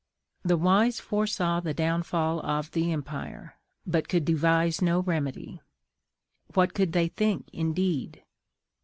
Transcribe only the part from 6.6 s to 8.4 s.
could they think indeed?